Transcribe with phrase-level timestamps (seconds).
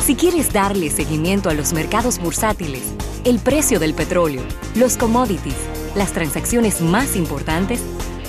[0.00, 2.94] Si quieres darle seguimiento a los mercados bursátiles,
[3.24, 4.42] el precio del petróleo,
[4.74, 5.54] los commodities,
[5.94, 7.82] las transacciones más importantes,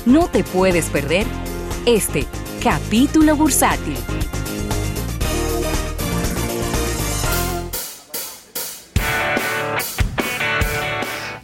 [0.06, 1.26] no te puedes perder
[1.86, 2.28] este
[2.62, 3.96] capítulo bursátil.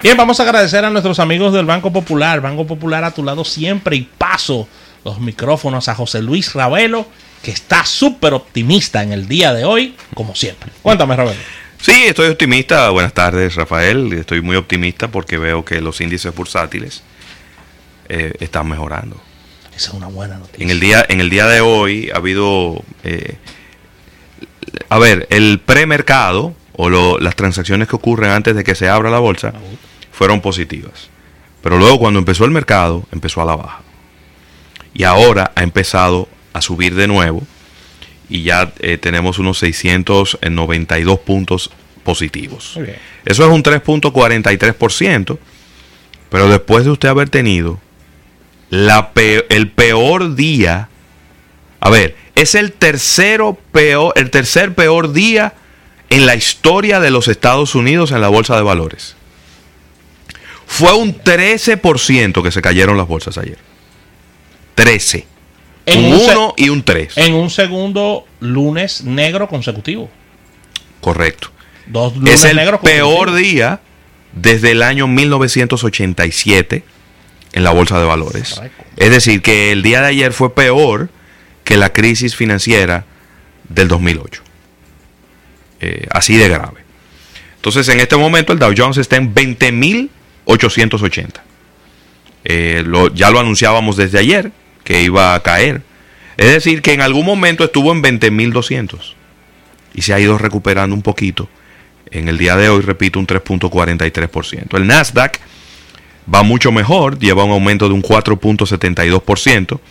[0.03, 2.41] Bien, vamos a agradecer a nuestros amigos del Banco Popular.
[2.41, 4.67] Banco Popular a tu lado siempre y paso
[5.03, 7.07] los micrófonos a José Luis Ravelo,
[7.47, 10.69] que está súper optimista en el día de hoy, como siempre.
[10.81, 11.39] Cuéntame, Ravelo.
[11.79, 12.89] Sí, estoy optimista.
[12.89, 14.11] Buenas tardes, Rafael.
[14.11, 17.03] Estoy muy optimista porque veo que los índices bursátiles
[18.09, 19.15] eh, están mejorando.
[19.73, 20.61] Esa es una buena noticia.
[20.61, 23.35] En el día, en el día de hoy ha habido, eh,
[24.89, 29.09] a ver, el premercado o lo- las transacciones que ocurren antes de que se abra
[29.09, 29.53] la bolsa
[30.11, 31.07] fueron positivas.
[31.63, 33.83] Pero luego cuando empezó el mercado, empezó a la baja.
[34.93, 37.43] Y ahora ha empezado a subir de nuevo
[38.29, 41.71] y ya eh, tenemos unos 692 puntos
[42.03, 42.73] positivos.
[43.25, 45.37] Eso es un 3.43%,
[46.29, 47.79] pero después de usted haber tenido
[48.69, 50.89] la pe- el peor día,
[51.79, 55.53] a ver, es el tercero peor, el tercer peor día
[56.09, 59.15] en la historia de los Estados Unidos en la bolsa de valores.
[60.65, 63.57] Fue un 13% que se cayeron las bolsas ayer.
[64.75, 65.25] 13.
[65.87, 67.17] En un un se- 1 y un 3.
[67.17, 70.09] En un segundo lunes negro consecutivo.
[71.01, 71.49] Correcto.
[71.85, 73.79] Dos lunes Es el negros peor día
[74.33, 76.83] desde el año 1987
[77.53, 78.55] en la bolsa de valores.
[78.55, 78.83] Correcto.
[78.97, 81.09] Es decir, que el día de ayer fue peor
[81.63, 83.05] que la crisis financiera
[83.69, 84.41] del 2008.
[85.79, 86.81] Eh, así de grave.
[87.55, 91.41] Entonces, en este momento el Dow Jones está en 20.880.
[92.43, 94.51] Eh, ya lo anunciábamos desde ayer
[94.87, 95.83] que iba a caer.
[96.37, 99.15] Es decir, que en algún momento estuvo en 20.200
[99.93, 101.49] y se ha ido recuperando un poquito.
[102.09, 104.77] En el día de hoy, repito, un 3.43%.
[104.77, 105.41] El Nasdaq
[106.33, 109.81] va mucho mejor, lleva un aumento de un 4.72%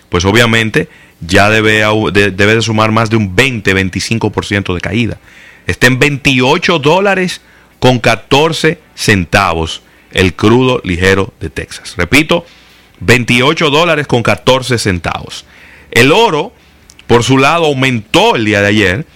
[0.09, 0.89] pues obviamente
[1.21, 1.83] ya debe,
[2.13, 5.19] debe de sumar más de un 20-25% de caída.
[5.67, 7.41] Está en 28 dólares
[7.79, 9.83] con 14 centavos
[10.13, 11.95] el crudo ligero de Texas.
[11.97, 12.45] Repito,
[13.01, 15.45] 28 dólares con 14 centavos.
[15.91, 16.53] El oro,
[17.07, 19.07] por su lado, aumentó el día de ayer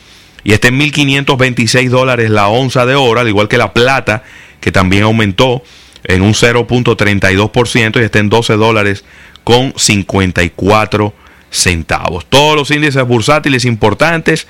[0.45, 4.23] y está en 1.526 dólares la onza de oro, al igual que la plata,
[4.61, 5.62] que también aumentó
[6.05, 9.05] en un 0.32% y está en 12 dólares
[9.45, 11.15] con 54
[11.51, 12.27] centavos.
[12.27, 14.47] Todos los índices bursátiles importantes,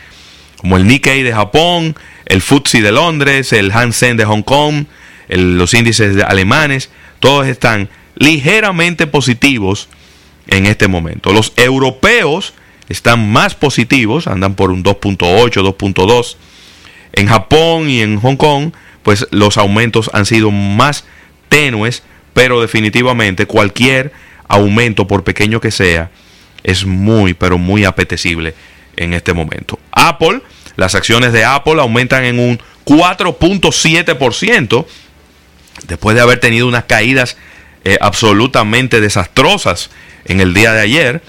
[0.57, 1.97] como el Nikkei de Japón,
[2.27, 4.85] el FTSE de Londres, el Hansen de Hong Kong,
[5.29, 9.89] los índices alemanes, todos están ligeramente positivos
[10.47, 11.33] en este momento.
[11.33, 12.55] Los europeos
[12.91, 16.37] están más positivos, andan por un 2.8, 2.2.
[17.13, 21.07] En Japón y en Hong Kong, pues los aumentos han sido más
[21.49, 22.03] tenues,
[22.35, 24.13] pero definitivamente cualquier
[24.49, 26.11] aumento, por pequeño que sea,
[26.65, 28.55] es muy, pero muy apetecible
[28.97, 29.79] en este momento.
[29.93, 30.43] Apple,
[30.75, 34.87] las acciones de Apple aumentan en un 4.7%,
[35.87, 37.37] después de haber tenido unas caídas
[37.85, 39.91] eh, absolutamente desastrosas
[40.27, 41.23] en el día de ayer.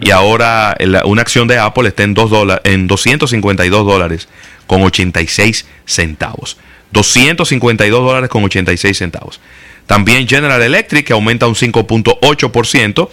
[0.00, 4.28] Y ahora el- una acción de Apple está en, 2 dola- en 252 dólares
[4.66, 6.56] con 86 centavos.
[6.92, 9.40] 252 dólares con 86 centavos.
[9.86, 13.08] También General Electric que aumenta un 5.8%.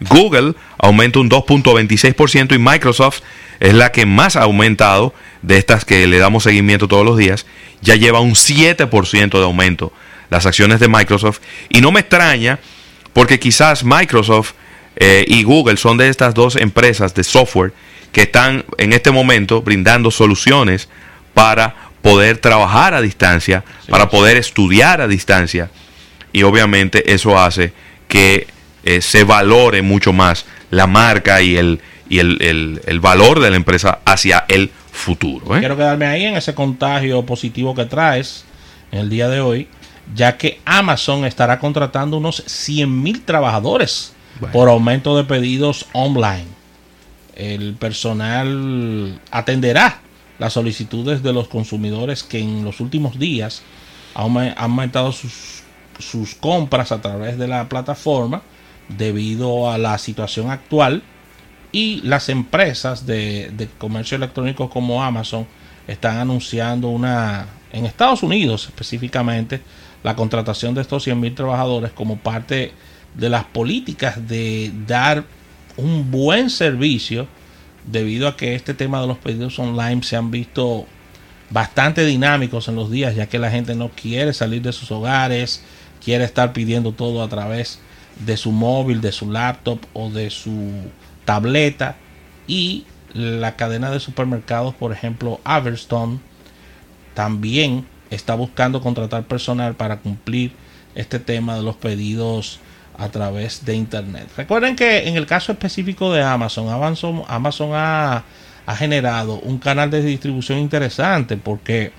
[0.00, 3.20] Google aumenta un 2.26% y Microsoft
[3.60, 7.46] es la que más ha aumentado de estas que le damos seguimiento todos los días.
[7.80, 9.92] Ya lleva un 7% de aumento
[10.30, 11.40] las acciones de Microsoft.
[11.68, 12.58] Y no me extraña
[13.12, 14.52] porque quizás Microsoft
[14.96, 17.72] eh, y Google son de estas dos empresas de software
[18.12, 20.88] que están en este momento brindando soluciones
[21.34, 25.70] para poder trabajar a distancia, para poder estudiar a distancia.
[26.32, 27.72] Y obviamente eso hace
[28.08, 28.46] que
[28.84, 33.50] eh, se valore mucho más la marca y el, y el, el- el valor de
[33.50, 35.56] la empresa hacia el futuro.
[35.56, 35.60] ¿eh?
[35.60, 38.44] Quiero quedarme ahí en ese contagio positivo que traes
[38.92, 39.68] en el día de hoy,
[40.14, 44.52] ya que Amazon estará contratando unos 100 mil trabajadores Bueno.
[44.52, 46.46] por aumento de pedidos online.
[47.34, 50.00] El personal atenderá
[50.38, 53.62] las solicitudes de los consumidores que en los últimos días
[54.14, 55.62] han aume- han aumentado sus
[55.98, 58.42] sus compras a través de la plataforma
[58.90, 61.02] debido a la situación actual
[61.72, 65.46] y las empresas de, de comercio electrónico como Amazon
[65.88, 69.62] están anunciando una, en Estados Unidos específicamente,
[70.02, 72.72] la contratación de estos 100 mil trabajadores como parte
[73.14, 75.24] de las políticas de dar
[75.76, 77.26] un buen servicio
[77.86, 80.86] debido a que este tema de los pedidos online se han visto
[81.50, 85.62] bastante dinámicos en los días ya que la gente no quiere salir de sus hogares,
[86.04, 87.78] quiere estar pidiendo todo a través
[88.24, 90.72] de su móvil, de su laptop o de su
[91.24, 91.96] tableta.
[92.46, 96.20] Y la cadena de supermercados, por ejemplo, Averstone,
[97.14, 100.52] también está buscando contratar personal para cumplir
[100.94, 102.60] este tema de los pedidos
[102.98, 104.28] a través de internet.
[104.36, 108.24] Recuerden que en el caso específico de Amazon, Amazon, Amazon ha,
[108.76, 111.92] generado un canal de distribución interesante porque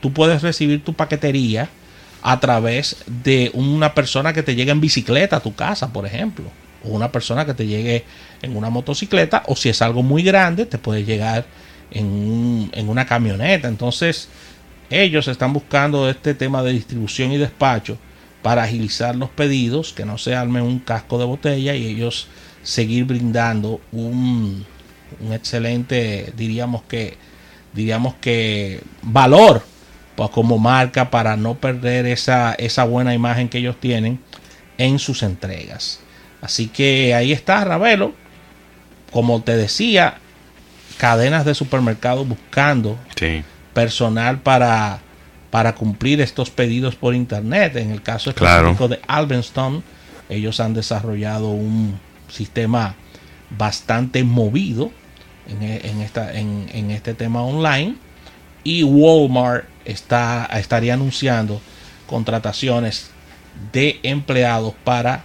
[0.00, 1.68] tú puedes recibir tu paquetería
[2.22, 6.44] a través de una persona que te llegue en bicicleta a tu casa, por ejemplo,
[6.84, 8.04] o una persona que te llegue
[8.42, 11.46] en una motocicleta, o si es algo muy grande, te puede llegar
[11.90, 13.68] en, en una camioneta.
[13.68, 14.28] Entonces,
[15.02, 17.98] ellos están buscando este tema de distribución y despacho
[18.42, 22.28] para agilizar los pedidos, que no se arme un casco de botella y ellos
[22.62, 24.64] seguir brindando un,
[25.20, 27.16] un excelente, diríamos que,
[27.72, 29.62] diríamos que valor
[30.14, 34.20] pues, como marca para no perder esa, esa buena imagen que ellos tienen
[34.78, 36.00] en sus entregas.
[36.40, 38.12] Así que ahí está Ravelo.
[39.10, 40.18] Como te decía,
[40.98, 43.42] cadenas de supermercados buscando Sí.
[43.74, 45.00] Personal para,
[45.50, 47.76] para cumplir estos pedidos por internet.
[47.76, 48.70] En el caso Claro.
[48.70, 49.82] específico de Alvenston,
[50.28, 51.98] ellos han desarrollado un
[52.28, 52.94] sistema
[53.50, 54.90] bastante movido
[55.48, 57.96] en, e- en esta, en, en este tema online.
[58.62, 61.60] Y Walmart está, estaría anunciando
[62.06, 63.10] contrataciones
[63.72, 65.22] de empleados para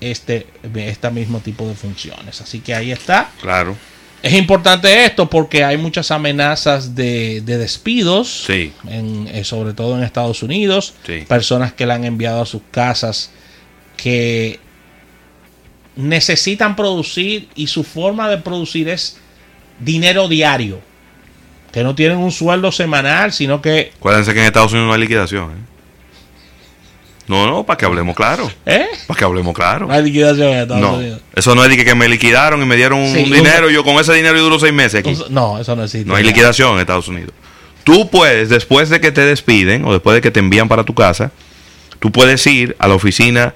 [0.00, 0.46] este,
[0.76, 2.40] este mismo tipo de funciones.
[2.40, 3.30] Así que ahí está.
[3.40, 3.76] Claro.
[4.22, 8.72] Es importante esto porque hay muchas amenazas de, de despidos, Sí.
[8.88, 11.24] en- eh, sobre todo en Estados Unidos, Sí.
[11.28, 13.30] personas que la han enviado a sus casas
[13.96, 14.58] que
[15.96, 19.16] necesitan producir y su forma de producir es
[19.80, 20.80] dinero diario,
[21.72, 23.92] que no tienen un sueldo semanal, sino que...
[23.96, 25.50] Acuérdense que en Estados Unidos no hay liquidación.
[25.52, 25.77] ¿eh?
[27.28, 28.50] No, no, para que hablemos claro.
[28.66, 28.86] ¿Eh?
[29.06, 29.86] Para que hablemos claro.
[29.86, 31.20] No hay liquidación en Estados No, Unidos.
[31.34, 33.70] eso no es de que, me liquidaron y me dieron un dinero.
[33.70, 35.16] y Yo con ese dinero yo duro seis meses aquí.
[35.30, 36.08] No, eso no existe.
[36.08, 37.32] No hay liquidación en Estados Unidos.
[37.84, 40.94] Tú puedes, después de que te despiden o después de que te envían para tu
[40.94, 41.30] casa,
[42.00, 43.54] tú puedes ir a la oficina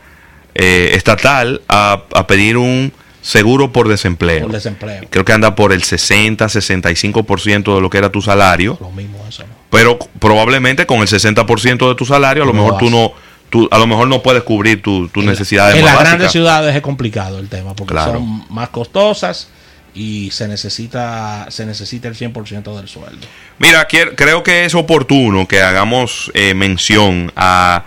[0.55, 2.93] eh, estatal a, a pedir un
[3.23, 4.43] seguro por desempleo.
[4.43, 5.03] Por desempleo.
[5.11, 8.77] Creo que anda por el 60, 65% de lo que era tu salario.
[8.81, 9.55] Lo mismo eso, ¿no?
[9.71, 13.13] Pero probablemente con el 60% de tu salario, a lo mejor tú no,
[13.52, 16.10] tú, a lo mejor no puedes cubrir tu- tus necesidades En más las básicas.
[16.14, 18.14] grandes ciudades es complicado el tema porque Claro.
[18.14, 19.49] son más costosas
[19.94, 23.26] y se necesita se necesita el 100% del sueldo.
[23.58, 27.84] Mira, quiero- creo que es oportuno que hagamos eh, mención a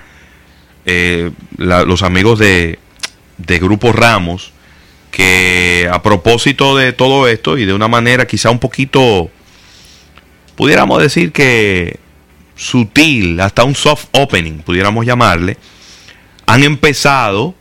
[0.86, 2.78] eh, la- los amigos de,
[3.40, 4.52] de Grupo Ramos,
[5.10, 9.32] que a propósito de todo esto y de una manera quizá un poquito,
[10.56, 12.00] pudiéramos decir que
[12.56, 15.58] sutil, hasta un soft opening, pudiéramos llamarle,
[16.46, 17.56] han empezado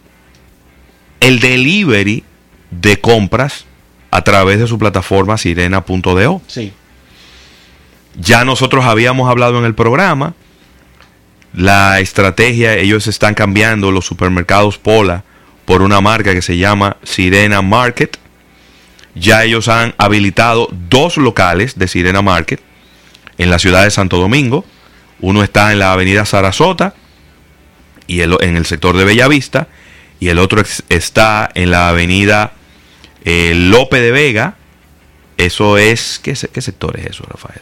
[1.21, 2.25] el delivery
[2.71, 3.65] de compras
[4.11, 6.43] a través de su plataforma sirena.do.
[6.47, 6.73] Sí.
[8.21, 10.35] Ya nosotros habíamos hablado en el programa.
[11.53, 15.25] La estrategia, ellos están cambiando los supermercados Pola
[15.65, 18.19] por una marca que se llama Sirena Market.
[19.15, 22.61] Ya ellos han habilitado dos locales de Sirena Market
[23.39, 24.65] en la ciudad de Santo Domingo.
[25.21, 26.95] Uno está en la avenida Sarasota
[28.07, 29.69] y el- en el sector de Bellavista.
[30.21, 32.53] Y el otro está en la avenida
[33.25, 34.57] eh, Lope de Vega.
[35.37, 36.21] Eso es.
[36.23, 37.61] ¿qué, se- ¿Qué sector es eso, Rafael?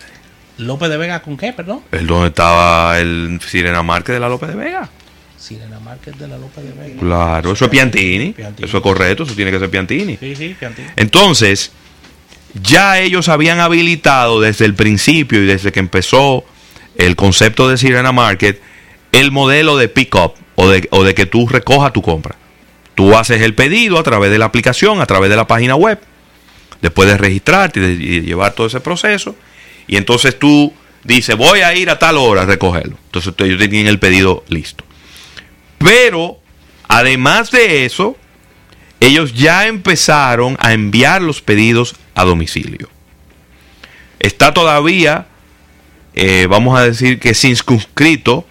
[0.59, 1.80] López de Vega con qué, perdón?
[1.92, 4.88] ¿El donde estaba el Sirena Market de la Lope de Vega?
[5.38, 7.00] Sirena Market de la López de Vega.
[7.00, 8.32] Claro, eso es Piantini.
[8.32, 8.68] Piantini.
[8.68, 10.16] Eso es correcto, eso tiene que ser Piantini.
[10.18, 10.88] Sí, sí, Piantini.
[10.97, 11.73] Entonces,
[12.62, 16.44] ya ellos habían habilitado desde el principio y desde que empezó
[17.06, 18.61] el concepto de Sirena Market
[19.12, 22.37] el modelo de pick-up o de, o de que tú recojas tu compra.
[22.94, 26.00] Tú haces el pedido a través de la aplicación, a través de la página web,
[26.80, 29.37] después de registrarte y, llevar todo ese proceso,
[29.87, 30.73] y entonces tú
[31.04, 32.97] dices, voy a ir a tal hora a recogerlo.
[33.06, 34.85] Entonces ellos te tienen el pedido listo.
[35.78, 36.38] Pero,
[36.88, 38.16] además de eso,
[39.00, 42.88] ellos ya empezaron a enviar los pedidos a domicilio.
[44.21, 45.26] Está todavía,
[46.14, 48.47] eh, vamos a decir que circunscrito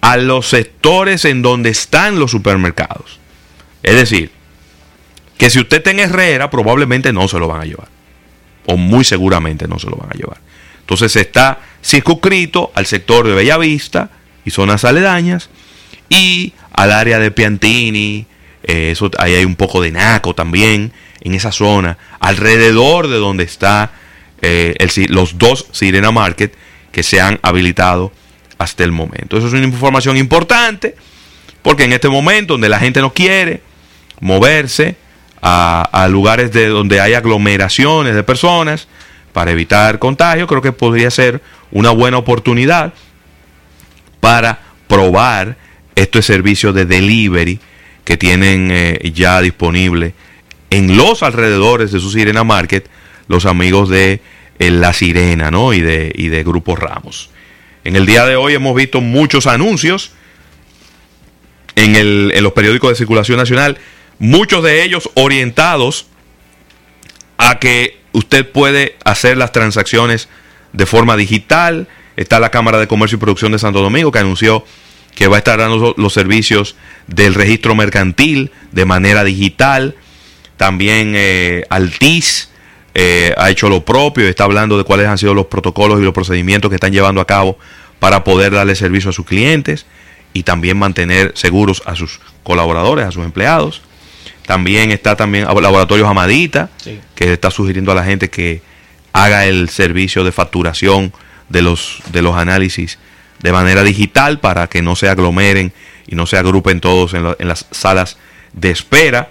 [0.00, 3.18] a los sectores en donde están los supermercados.
[3.82, 4.30] Es decir,
[5.38, 7.88] que si usted está en Herrera, probablemente no se lo van a llevar.
[8.66, 10.38] O muy seguramente no se lo van a llevar.
[10.80, 14.10] Entonces está circunscrito al sector de Bellavista
[14.44, 15.48] y zonas aledañas
[16.08, 18.26] y al área de Piantini,
[18.64, 23.44] eh, eso, ahí hay un poco de Naco también, en esa zona, alrededor de donde
[23.44, 23.92] está
[24.42, 24.74] eh,
[25.08, 26.54] los dos Sirena Market
[26.92, 28.12] que se han habilitado
[28.58, 29.38] hasta el momento.
[29.38, 30.94] Eso es una información importante
[31.62, 33.62] porque en este momento donde la gente no quiere
[34.20, 34.96] moverse
[35.42, 38.88] a, lugares de donde hay aglomeraciones de personas
[39.32, 42.92] para evitar contagio, creo que podría ser una buena oportunidad
[44.20, 45.56] para probar
[45.94, 47.60] estos servicios de delivery
[48.04, 50.14] que tienen eh, ya disponible
[50.70, 52.88] en los alrededores de su Sirena Market
[53.28, 54.20] los amigos de
[54.60, 55.72] eh, La Sirena ¿no?
[55.72, 57.30] y, de, y de Grupo Ramos.
[57.82, 60.12] En el día de hoy hemos visto muchos anuncios
[61.76, 63.78] en, el, en los periódicos de circulación nacional,
[64.18, 66.06] muchos de ellos orientados
[67.38, 70.28] a que usted puede hacer las transacciones
[70.74, 71.88] de forma digital.
[72.16, 74.64] Está la Cámara de Comercio y Producción de Santo Domingo que anunció
[75.14, 76.76] que va a estar dando los servicios
[77.06, 79.96] del registro mercantil de manera digital.
[80.58, 82.49] También eh, Altis
[82.94, 86.14] eh, ha hecho lo propio, está hablando de cuáles han sido los protocolos y los
[86.14, 87.58] procedimientos que están llevando a cabo
[87.98, 89.86] para poder darle servicio a sus clientes
[90.32, 93.82] y también mantener seguros a sus colaboradores, a sus empleados.
[94.46, 96.70] También está también Laboratorios Amadita,
[97.14, 98.62] que está sugiriendo a la gente que
[99.12, 101.12] haga el servicio de facturación
[101.48, 102.98] de los, de los análisis
[103.40, 105.72] de manera digital para que no se aglomeren
[106.06, 108.16] y no se agrupen todos en, las salas
[108.52, 109.30] de espera.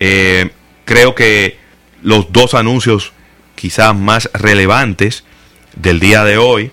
[0.00, 0.50] Eh,
[0.84, 1.63] creo que
[2.04, 3.12] los dos anuncios
[3.56, 5.24] quizás más relevantes
[5.74, 6.70] del día de hoy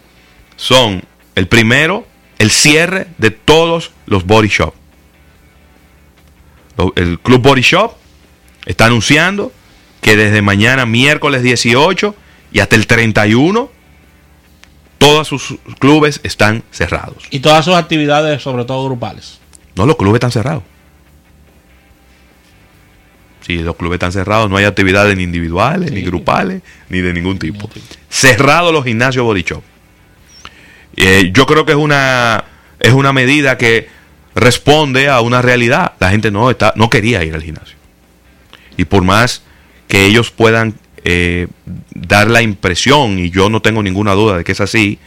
[0.58, 2.06] son el primero,
[2.38, 4.76] el cierre de todos los body shop.
[6.96, 7.94] El Club Body Shop
[8.66, 9.52] está anunciando
[10.02, 12.16] que desde mañana miércoles 18
[12.52, 13.70] y hasta el 31
[14.98, 17.24] todos sus clubes están cerrados.
[17.30, 19.40] Y todas sus actividades, sobre todo grupales.
[19.76, 20.64] No, los clubes están cerrados.
[23.42, 27.40] Si los clubes están cerrados, no hay actividades ni individuales, ni grupales, ni de ningún
[27.40, 27.70] tipo.
[28.10, 29.64] Cerrados los gimnasios Body Shop.
[30.96, 32.44] Eh, yo creo que es una,
[32.80, 33.90] es una medida que
[34.36, 35.94] responde a una realidad.
[36.00, 37.78] La gente no, está, no quería ir al gimnasio.
[38.78, 39.44] Y por más
[39.88, 41.48] que ellos puedan eh,
[41.94, 45.00] dar la impresión, y yo no tengo ninguna duda de que es así,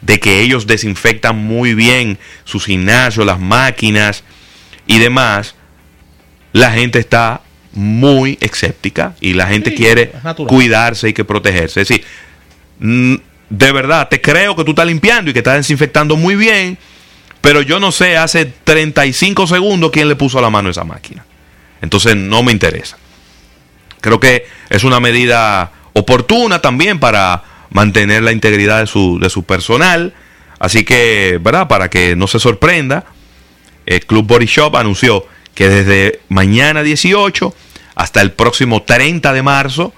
[0.00, 4.24] de que ellos desinfectan muy bien sus gimnasios, las máquinas
[4.86, 5.54] y demás,
[6.52, 7.42] la gente está
[7.74, 10.12] muy escéptica y la gente quiere
[10.46, 11.82] cuidarse y que protegerse.
[11.82, 12.04] Es decir,
[12.78, 16.78] de verdad, te creo que tú estás limpiando y que estás desinfectando muy bien,
[17.40, 21.24] pero yo no sé hace 35 segundos quién le puso la mano a esa máquina.
[21.80, 22.96] Entonces no me interesa.
[24.00, 29.44] Creo que es una medida oportuna también para mantener la integridad de su, de su
[29.44, 30.14] personal.
[30.58, 31.68] Así que, ¿verdad?
[31.68, 33.04] Para que no se sorprenda,
[33.86, 37.54] el Club Body Shop anunció que desde mañana 18
[37.94, 39.92] hasta el próximo 30 de marzo,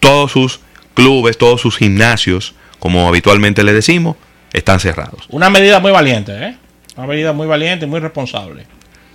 [0.00, 0.60] todos sus
[0.94, 4.16] clubes, todos sus gimnasios, como habitualmente le decimos,
[4.52, 5.26] están cerrados.
[5.28, 6.56] Una medida muy valiente, ¿eh?
[6.96, 8.66] Una medida muy valiente y muy responsable.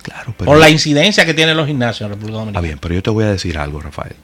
[0.02, 0.50] Claro, pero...
[0.50, 2.58] Con la incidencia que tienen los gimnasios en República Dominicana.
[2.58, 4.16] Está bien, pero yo te voy a decir algo, Rafael.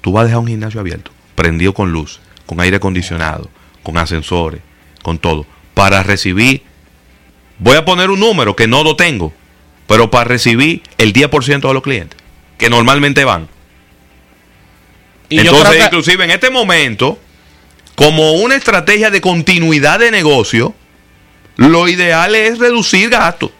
[0.00, 3.50] Tú vas a dejar un gimnasio abierto, prendido con luz, con aire acondicionado,
[3.82, 4.60] con ascensores,
[5.02, 6.62] con todo, para recibir
[7.60, 9.34] Voy a poner un número que no lo tengo,
[9.90, 12.16] pero para recibir el 10% de los clientes,
[12.56, 13.48] que normalmente van.
[15.28, 17.18] Entonces, inclusive en este momento,
[17.96, 20.76] como una estrategia de continuidad de negocio,
[21.56, 23.50] lo ideal es reducir gastos.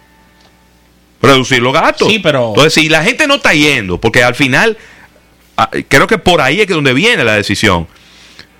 [1.21, 2.07] Reducir los gastos.
[2.07, 2.47] Sí, pero...
[2.47, 4.77] Entonces, si la gente no está yendo, porque al final,
[5.57, 7.89] ah, creo que por ahí es que donde viene la decisión.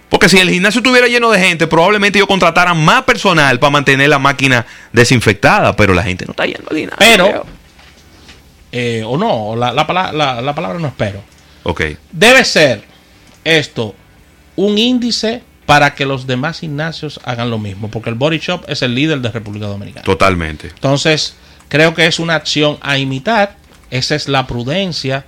[0.10, 4.10] Porque si el gimnasio estuviera lleno de gente, probablemente yo contratara más personal para mantener
[4.10, 6.98] la máquina desinfectada, pero la gente no está yendo al gimnasio.
[7.00, 7.61] Pero,
[8.72, 11.22] eh, o no, la, la, palabra no espero.
[11.64, 11.82] Ok.
[12.12, 12.84] Debe ser
[13.44, 13.96] esto
[14.56, 18.82] un índice para que los demás gimnasios hagan lo mismo, porque el Body Shop es
[18.82, 20.04] el líder de República Dominicana.
[20.04, 20.68] Totalmente.
[20.68, 21.36] Entonces,
[21.70, 23.56] creo que es una acción a imitar,
[23.90, 25.26] esa es la prudencia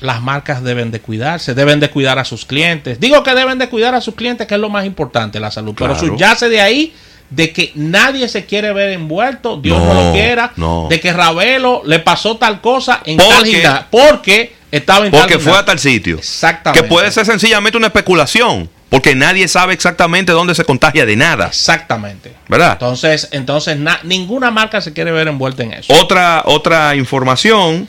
[0.00, 3.00] las marcas deben de cuidarse, deben de cuidar a sus clientes.
[3.00, 5.74] Digo que deben de cuidar a sus clientes, que es lo más importante, la salud.
[5.76, 6.94] Pero subyace de ahí
[7.30, 10.52] de que nadie se quiere ver envuelto, Dios no, lo quiera,
[10.88, 15.56] de que Ravelo le pasó tal cosa en porque, tal porque estaba en Porque fue
[15.58, 16.18] a tal sitio.
[16.18, 16.82] Exactamente.
[16.82, 18.70] Que puede ser sencillamente una especulación.
[18.88, 21.48] Porque nadie sabe exactamente dónde se contagia de nada.
[21.48, 22.32] Exactamente.
[22.48, 22.72] ¿Verdad?
[22.74, 25.92] Entonces, entonces na- ninguna marca se quiere ver envuelta en eso.
[25.92, 27.88] Otra, otra información,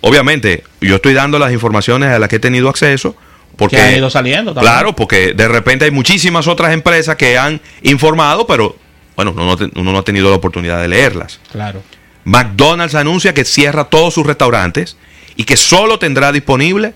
[0.00, 3.14] obviamente, yo estoy dando las informaciones a las que he tenido acceso.
[3.58, 4.72] Porque, que han ido saliendo también.
[4.72, 8.74] Claro, porque de repente hay muchísimas otras empresas que han informado, pero
[9.16, 11.40] bueno, uno no, te- uno no ha tenido la oportunidad de leerlas.
[11.52, 11.82] Claro.
[12.24, 14.96] McDonald's anuncia que cierra todos sus restaurantes
[15.36, 16.94] y que solo tendrá disponible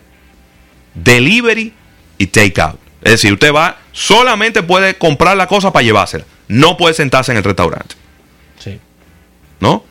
[0.94, 1.72] delivery
[2.18, 2.78] y takeout.
[3.02, 6.24] Es decir, usted va, solamente puede comprar la cosa para llevársela.
[6.48, 7.94] No puede sentarse en el restaurante.
[8.58, 8.78] Sí.
[9.60, 9.84] ¿no?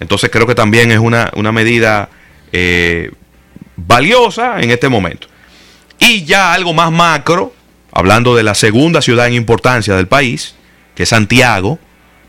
[0.00, 2.08] Entonces creo que también es una, una medida
[2.52, 3.10] eh,
[3.76, 5.28] valiosa en este momento.
[5.98, 7.54] Y ya algo más macro,
[7.92, 10.54] hablando de la segunda ciudad en importancia del país,
[10.94, 11.78] que es Santiago.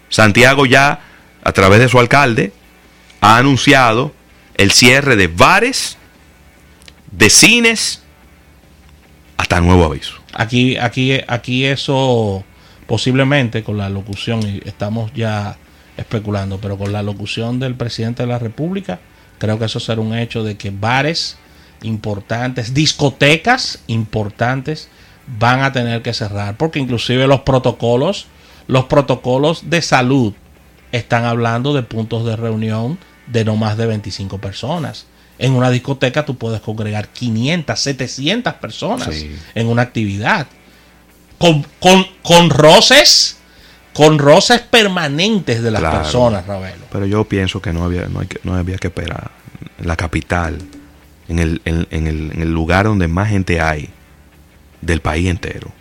[0.09, 1.01] Santiago ya,
[1.43, 2.51] a través de su alcalde,
[3.21, 4.13] ha anunciado
[4.55, 5.97] el cierre de bares,
[7.11, 8.01] de cines,
[9.37, 10.15] hasta nuevo aviso.
[10.33, 12.43] Aquí, aquí, aquí eso
[12.87, 15.57] posiblemente con la locución, y estamos ya
[15.95, 18.99] especulando, pero con la locución del presidente de la República,
[19.37, 21.37] creo que eso será un hecho de que bares
[21.83, 24.89] importantes, discotecas importantes
[25.39, 28.25] van a tener que cerrar, porque inclusive los protocolos,
[28.67, 30.33] los protocolos de salud
[30.91, 35.05] están hablando de puntos de reunión de no más de 25 personas.
[35.37, 39.35] En una discoteca tú puedes congregar 500, 700 personas Sí.
[39.55, 40.47] en una actividad.
[41.37, 43.37] Con, con, con roces,
[43.93, 45.99] con roces permanentes de las Claro.
[45.99, 46.85] personas, Ravelo.
[46.91, 49.31] Pero yo pienso que no había, no hay que- no había que esperar.
[49.81, 50.57] La capital,
[51.29, 53.89] en el, en, en el, en el lugar donde más gente hay
[54.81, 55.71] del país entero,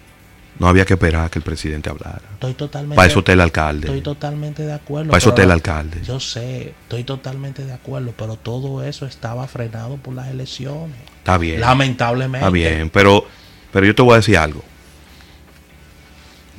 [0.58, 2.22] no había que esperar a que el presidente hablara.
[2.32, 3.86] Estoy totalmente, Para eso está el alcalde.
[3.86, 5.10] estoy totalmente de acuerdo.
[5.10, 6.00] Para eso está el alcalde.
[6.04, 10.96] Yo sé, estoy totalmente de acuerdo, pero todo eso estaba frenado por las elecciones.
[11.18, 11.60] Está bien.
[11.60, 12.38] Lamentablemente.
[12.38, 12.90] Está bien.
[12.90, 13.24] Pero,
[13.72, 14.64] pero yo te voy a decir algo.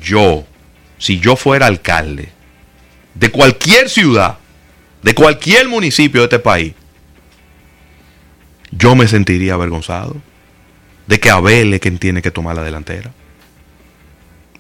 [0.02, 0.46] Yo,
[0.98, 2.30] si yo fuera alcalde
[3.16, 4.38] de cualquier ciudad,
[5.04, 6.74] de cualquier municipio de este país,
[8.72, 10.16] yo me sentiría avergonzado
[11.08, 13.12] de que Abel es quien tiene que tomar la delantera.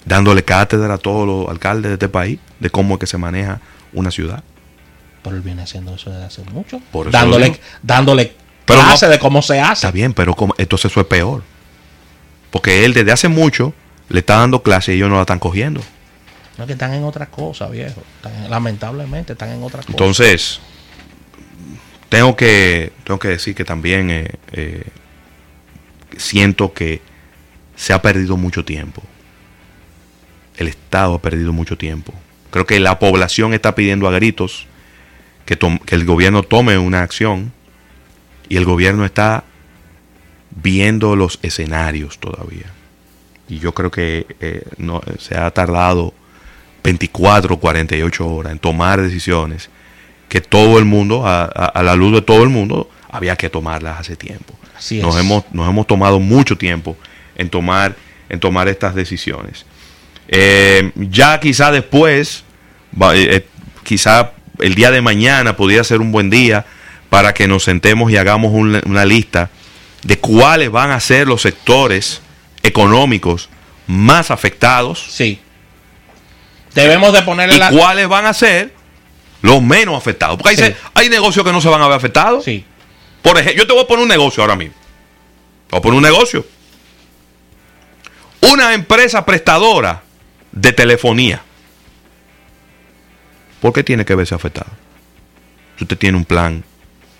[0.05, 3.59] Dándole cátedra a todos los alcaldes de este país de cómo es que se maneja
[3.93, 4.43] una ciudad.
[5.23, 6.81] Pero él viene haciendo eso desde hace mucho.
[6.91, 8.33] Por dándole dándole
[8.65, 9.73] Pero clase no- de cómo se hace.
[9.73, 11.43] Está bien, pero como- entonces eso es peor.
[12.49, 13.73] Porque él desde hace mucho
[14.07, 15.81] le está dando clase y ellos no la están cogiendo.
[16.57, 18.01] No es que están en otra cosa, viejo.
[18.15, 19.91] Están lamentablemente están en otra cosa.
[19.91, 20.59] Entonces,
[22.09, 24.83] tengo que, tengo que decir que también eh, eh,
[26.17, 27.01] siento que
[27.75, 29.01] se ha perdido mucho tiempo.
[30.57, 32.13] El Estado ha perdido mucho tiempo.
[32.51, 34.65] Creo que la población está pidiendo a gritos
[35.45, 37.53] que, que el gobierno tome una acción
[38.49, 39.43] y el gobierno está
[40.49, 42.65] viendo los escenarios todavía.
[43.47, 46.13] Y yo creo que eh, no, se ha tardado
[46.83, 49.69] 24, 48 horas en tomar decisiones
[50.29, 53.49] que todo el mundo, a, a- a la luz de todo el mundo, había que
[53.49, 54.53] tomarlas hace tiempo.
[54.77, 55.21] Así Nos es.
[55.21, 56.95] hemos, nos hemos tomado mucho tiempo
[57.35, 57.95] en tomar,
[58.29, 59.65] en tomar estas decisiones.
[60.27, 62.43] Eh, ya quizá después,
[63.01, 63.47] eh, eh,
[63.83, 66.65] quizá el día de mañana podría ser un buen día
[67.09, 69.49] para que nos sentemos y hagamos una, una lista
[70.03, 72.21] de cuáles van a ser los sectores
[72.61, 73.49] económicos
[73.87, 75.39] más afectados Sí.
[76.75, 77.71] Debemos de ponerle y la.
[77.71, 78.73] cuáles van a ser
[79.41, 80.37] los menos afectados.
[80.37, 80.63] Porque hay, Sí.
[80.63, 82.43] se- hay negocios que no se van a ver afectados.
[82.43, 82.65] Sí.
[83.21, 84.75] Por ejemplo, yo te voy a poner un negocio ahora mismo.
[85.67, 86.45] Te voy a poner un negocio.
[88.41, 90.01] Una empresa prestadora
[90.51, 91.41] de telefonía.
[93.61, 94.71] ¿Por qué tiene que verse afectada?
[95.77, 96.63] Si usted tiene un plan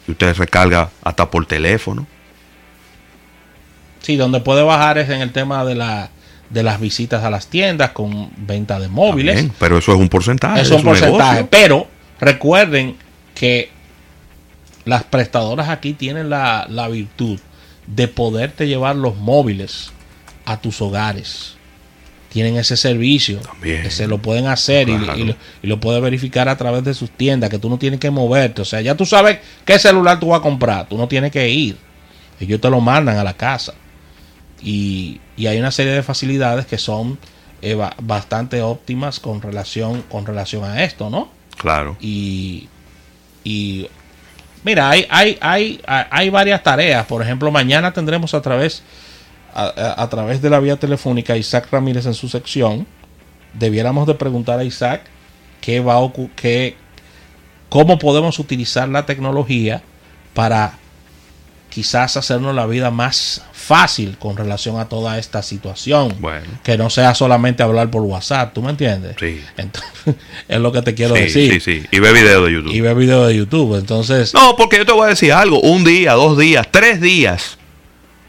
[0.08, 2.08] y usted recarga hasta por teléfono.
[4.02, 6.10] Sí, donde puede bajar es en el tema de la
[6.50, 9.36] de las visitas a las tiendas con venta de móviles.
[9.36, 10.62] Bien, pero eso es un porcentaje.
[10.62, 11.18] es un porcentaje.
[11.44, 11.48] negocio.
[11.52, 11.88] Pero
[12.20, 12.98] recuerden
[13.36, 13.70] que
[14.86, 17.40] las prestadoras aquí tienen la, la virtud
[17.88, 19.92] de poderte llevar los móviles
[20.46, 21.54] a tus hogares.
[22.30, 23.82] Tienen ese servicio También.
[23.82, 25.18] que se lo pueden hacer y- Claro.
[25.20, 28.00] y, lo, y lo puedes verificar a través de sus tiendas, que tú no tienes
[28.00, 28.62] que moverte.
[28.62, 31.50] O sea, ya tú sabes qué celular tú vas a comprar, tú no tienes que
[31.50, 31.78] ir.
[32.40, 33.74] Ellos te lo mandan a la casa.
[34.62, 37.18] Y, y hay una serie de facilidades que son
[37.62, 41.30] eh, ba- bastante óptimas con relación, con relación a esto, ¿no?
[41.60, 41.98] Claro.
[42.00, 42.68] Y,
[43.44, 43.88] y
[44.64, 47.06] mira, hay, hay, hay, hay varias tareas.
[47.06, 48.82] Por ejemplo, mañana tendremos a través,
[49.54, 52.88] a, a- través de la vía telefónica Isaac Ramírez en su sección.
[53.54, 55.02] Debiéramos de preguntar a Isaac
[55.62, 55.98] qué va
[56.36, 56.76] qué-
[57.70, 59.84] cómo podemos utilizar la tecnología
[60.34, 60.79] para
[61.70, 66.16] quizás hacernos la vida más fácil con relación a toda esta situación.
[66.20, 66.46] Bueno.
[66.64, 69.16] Que no sea solamente hablar por WhatsApp, ¿tú me entiendes?
[69.20, 69.42] Sí.
[69.58, 69.92] Entonces,
[70.48, 71.54] es lo que te quiero Sí, decir.
[71.54, 71.88] sí, sí.
[71.92, 72.72] Y ve video de YouTube.
[72.74, 73.78] Y ver video de YouTube.
[73.78, 75.60] Entonces, No, porque yo te voy a decir algo.
[75.62, 77.58] Un día, dos días, tres días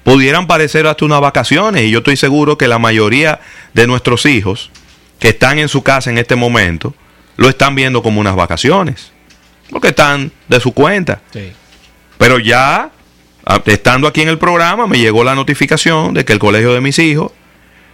[0.04, 1.84] pudieran parecer hasta unas vacaciones.
[1.84, 3.40] Y yo estoy seguro que la mayoría
[3.74, 4.70] de nuestros hijos
[5.18, 6.94] que están en su casa en este momento
[7.36, 9.12] lo están viendo como unas vacaciones.
[9.70, 11.20] Porque están de su cuenta.
[11.32, 11.52] sí.
[12.18, 12.90] Pero ya,
[13.66, 16.98] estando aquí en el programa, me llegó la notificación de que el colegio de mis
[16.98, 17.32] hijos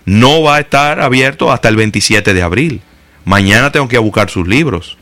[0.04, 2.82] no va a estar abierto hasta el 27 de abril.
[3.24, 4.96] Mañana tengo que ir a buscar sus libros.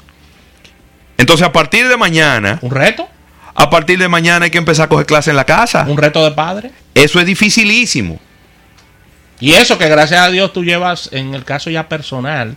[1.18, 3.08] Entonces, a partir de mañana, un reto,
[3.54, 5.86] a partir de mañana hay que empezar a coger clase en la casa.
[5.88, 6.72] un reto de padre.
[6.94, 8.18] Eso es dificilísimo.
[9.40, 12.56] Y eso que gracias a Dios tú llevas, en el caso ya personal,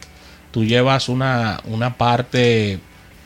[0.51, 2.79] tú llevas una, una parte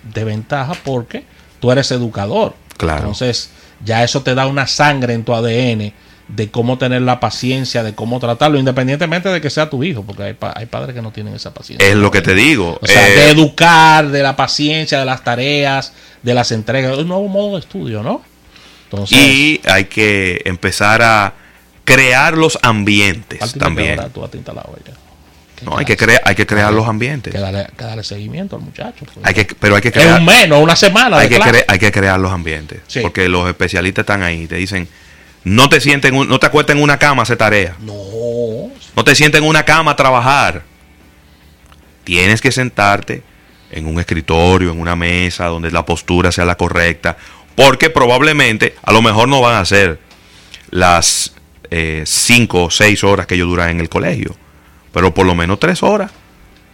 [0.03, 1.25] de ventaja porque
[1.59, 2.55] tú eres educador.
[2.77, 2.99] Claro.
[2.99, 3.51] Entonces,
[3.85, 5.93] ya eso te da una sangre en tu ADN
[6.27, 10.23] de cómo tener la paciencia, de cómo tratarlo, independientemente de que sea tu hijo, porque
[10.23, 11.85] hay, pa- hay padres que no tienen esa paciencia.
[11.87, 12.79] Es lo que te digo.
[12.81, 15.91] O sea, Eh, de educar, de la paciencia, de las tareas,
[16.21, 18.21] de las entregas, un nuevo modo de estudio, ¿no?
[18.85, 21.33] Entonces, y hay que empezar a
[21.83, 23.99] crear los ambientes también.
[23.99, 24.93] ahora tú has instalado ya.
[24.93, 25.10] ¿Qué
[25.63, 26.13] No, hay que, clase?
[26.13, 27.33] crea- hay que crear los ambientes.
[27.33, 29.05] que darle, que darle seguimiento al muchacho.
[29.05, 29.25] pues.
[29.25, 31.17] Hay que, pero hay que es crear, un mes, no una semana.
[31.17, 32.81] hay que, cre- hay que crear los ambientes.
[32.87, 32.99] Sí.
[33.01, 34.47] Porque los especialistas están ahí.
[34.47, 34.87] Te dicen,
[35.43, 37.75] no te sienten, no te acuestes en una cama a hacer tarea.
[37.79, 37.93] No.
[38.95, 40.63] No te sientes en una cama a trabajar.
[42.03, 43.23] Tienes que sentarte
[43.71, 47.15] en un escritorio, en una mesa, donde la postura sea la correcta.
[47.55, 49.99] Porque probablemente, a lo mejor no van a ser
[50.71, 51.33] las
[51.69, 54.35] eh, cinco o seis horas que ellos duran en el colegio.
[54.93, 56.11] Pero por lo menos tres horas.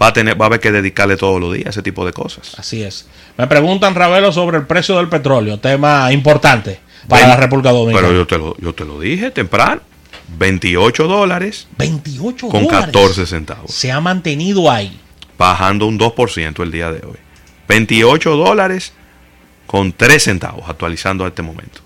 [0.01, 2.13] Va a, tener, va a haber que dedicarle todos los días a ese tipo de
[2.13, 2.53] cosas.
[2.59, 3.07] Así es.
[3.35, 5.59] Me preguntan, Ravelo, sobre el precio del petróleo.
[5.59, 8.07] Tema importante para Ven- la República Dominicana.
[8.07, 9.81] Pero yo te, lo, yo te lo dije temprano.
[10.37, 12.85] 28 dólares 28 con dólares.
[12.87, 13.73] 14 centavos.
[13.73, 14.99] Se ha mantenido ahí.
[15.37, 17.17] bajando un 2% el día de hoy.
[17.67, 18.93] 28 dólares
[19.65, 21.79] con 3 centavos, actualizando a este momento.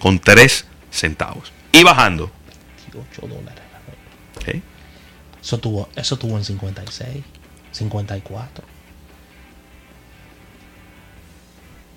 [0.00, 1.52] Con 3 centavos.
[1.72, 2.30] Y bajando.
[2.92, 3.62] 28 dólares.
[5.42, 7.08] Eso tuvo, eso tuvo en 56,
[7.72, 8.64] 54.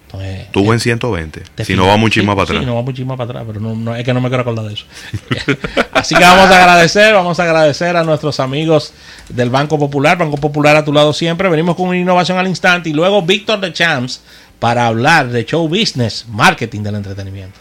[0.05, 1.43] Entonces, Tuvo eh, en 120.
[1.55, 2.59] te Si no va muchísimo Sí, para atrás.
[2.59, 4.65] Sí, no va muchísimo para atrás, pero no, no- es que no me quiero acordar
[4.65, 4.85] de eso.
[5.91, 8.93] Así que vamos a agradecer, vamos a agradecer a nuestros amigos
[9.29, 11.49] del Banco Popular, Banco Popular a tu lado siempre.
[11.49, 14.21] Venimos con una innovación al instante y luego Víctor de Champs
[14.59, 17.59] para hablar de show business, marketing del entretenimiento.